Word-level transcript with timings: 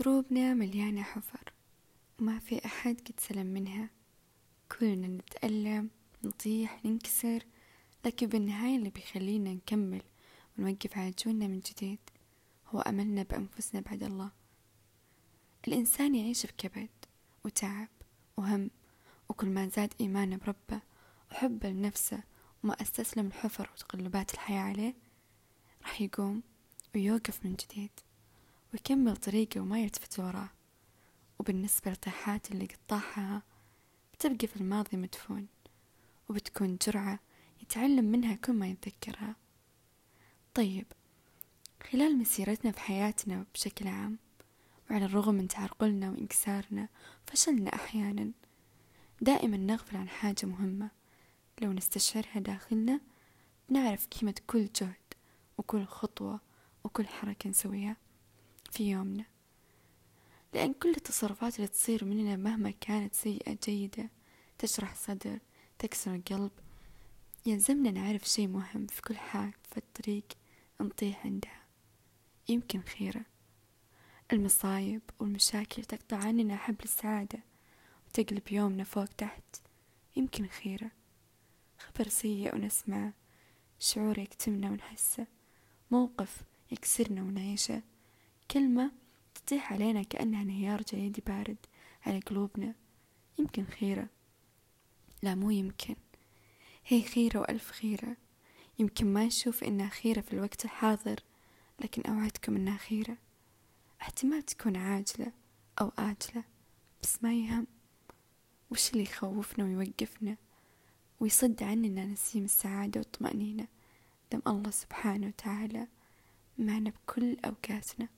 دروبنا 0.00 0.54
مليانة 0.54 1.02
حفر. 1.02 1.52
وما 2.20 2.38
في 2.38 2.64
أحد 2.64 3.00
قد 3.00 3.20
سلم 3.20 3.46
منها. 3.46 3.90
كلنا 4.72 5.06
نتألم 5.06 5.90
نطيح 6.24 6.84
ننكسر. 6.84 7.42
لكن 8.04 8.26
بالنهاية 8.26 8.76
اللي 8.76 8.90
بيخلينا 8.90 9.54
نكمل 9.54 10.02
ونوقف 10.58 10.98
على 10.98 11.14
جونا 11.24 11.46
من 11.46 11.60
جديد 11.60 11.98
هو 12.68 12.80
أملنا 12.80 13.22
بأنفسنا 13.22 13.80
بعد 13.80 14.02
الله. 14.02 14.30
الإنسان 15.68 16.14
يعيش 16.14 16.46
بكبد 16.46 16.90
وتعب 17.44 17.88
وهم 18.36 18.70
وكل 19.28 19.48
ما 19.48 19.68
زاد 19.68 19.94
إيمانه 20.00 20.36
بربه 20.36 20.82
وحبه 21.30 21.68
لنفسه 21.68 22.22
وما 22.64 22.82
أستسلم 22.82 23.26
الحفر 23.26 23.70
وتقلبات 23.72 24.34
الحياة 24.34 24.60
عليه 24.60 24.94
راح 25.82 26.00
يقوم 26.00 26.42
ويوقف 26.94 27.44
من 27.44 27.54
جديد. 27.54 27.90
ويكمل 28.72 29.16
طريقه 29.16 29.60
وما 29.60 29.80
يلتفت 29.80 30.18
وراه 30.18 30.48
وبالنسبة 31.38 31.90
للطيحات 31.90 32.50
اللي 32.50 32.66
قطعها 32.66 33.42
بتبقي 34.14 34.46
في 34.46 34.56
الماضي 34.56 34.96
مدفون 34.96 35.46
وبتكون 36.28 36.78
جرعة 36.86 37.18
يتعلم 37.62 38.04
منها 38.04 38.34
كل 38.34 38.52
ما 38.52 38.68
يتذكرها. 38.68 39.36
طيب 40.54 40.86
خلال 41.90 42.18
مسيرتنا 42.18 42.72
في 42.72 42.80
حياتنا 42.80 43.44
بشكل 43.54 43.88
عام 43.88 44.18
وعلى 44.90 45.04
الرغم 45.04 45.34
من 45.34 45.48
تعرقلنا 45.48 46.10
وانكسارنا 46.10 46.88
فشلنا 47.26 47.74
أحيانا 47.74 48.30
دائما 49.20 49.56
نغفل 49.56 49.96
عن 49.96 50.08
حاجة 50.08 50.46
مهمة. 50.46 50.90
لو 51.62 51.72
نستشعرها 51.72 52.40
داخلنا 52.40 53.00
بنعرف 53.68 54.06
قيمة 54.06 54.34
كل 54.46 54.68
جهد 54.80 54.94
وكل 55.58 55.84
خطوة 55.84 56.40
وكل 56.84 57.06
حركة 57.06 57.50
نسويها. 57.50 57.96
في 58.76 58.90
يومنا. 58.90 59.24
لأن 60.54 60.72
كل 60.72 60.90
التصرفات 60.90 61.56
اللي 61.56 61.68
تصير 61.68 62.04
مننا 62.04 62.36
مهما 62.36 62.70
كانت 62.70 63.14
سيئة 63.14 63.58
جيدة 63.64 64.10
تشرح 64.58 64.94
صدر 64.94 65.38
تكسر 65.78 66.14
القلب 66.14 66.50
يلزمنا 67.46 67.90
نعرف 67.90 68.24
شي 68.24 68.46
مهم 68.46 68.86
في 68.86 69.02
كل 69.02 69.16
حال 69.16 69.52
في 69.70 69.76
الطريق 69.76 70.24
نطيح 70.80 71.26
عندها. 71.26 71.62
يمكن 72.48 72.80
خيرة. 72.80 73.24
المصايب 74.32 75.02
والمشاكل 75.18 75.84
تقطع 75.84 76.16
عننا 76.16 76.56
حبل 76.56 76.84
السعادة 76.84 77.38
وتقلب 78.06 78.52
يومنا 78.52 78.84
فوق 78.84 79.04
تحت. 79.04 79.56
يمكن 80.16 80.46
خيرة. 80.46 80.90
خبر 81.78 82.08
سيء 82.08 82.54
ونسمعه 82.54 83.12
شعور 83.78 84.18
يكتمنا 84.18 84.70
ونحسه 84.70 85.26
موقف 85.90 86.42
يكسرنا 86.70 87.22
ونعيشه. 87.22 87.82
كلمة 88.50 88.90
تطيح 89.34 89.72
علينا 89.72 90.02
كأنها 90.02 90.42
انهيار 90.42 90.82
جليدي 90.82 91.22
بارد 91.26 91.56
على 92.06 92.18
قلوبنا. 92.20 92.74
يمكن 93.38 93.64
خيرة. 93.64 94.08
لا 95.22 95.34
مو 95.34 95.50
يمكن. 95.50 95.96
هي 96.86 97.02
خيرة 97.02 97.40
وألف 97.40 97.70
خيرة. 97.70 98.16
يمكن 98.78 99.06
ما 99.12 99.24
نشوف 99.24 99.64
إنها 99.64 99.88
خيرة 99.88 100.20
في 100.20 100.32
الوقت 100.32 100.64
الحاضر 100.64 101.20
لكن 101.80 102.02
أوعدكم 102.02 102.56
إنها 102.56 102.76
خيرة. 102.76 103.16
احتمال 104.02 104.42
تكون 104.42 104.76
عاجلة 104.76 105.32
أو 105.80 105.92
آجلة 105.98 106.44
بس 107.02 107.22
ما 107.22 107.34
يهم. 107.34 107.66
وش 108.70 108.90
اللي 108.90 109.02
يخوفنا 109.02 109.64
ويوقفنا؟ 109.64 110.36
ويصد 111.20 111.62
عننا 111.62 112.04
نسيم 112.04 112.44
السعادة 112.44 113.00
والطمأنينة. 113.00 113.66
دم 114.32 114.42
الله 114.46 114.70
سبحانه 114.70 115.26
وتعالى 115.26 115.88
معنا 116.58 116.90
بكل 116.90 117.36
أوقاتنا. 117.44 118.08